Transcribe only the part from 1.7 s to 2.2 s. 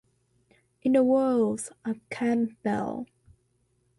of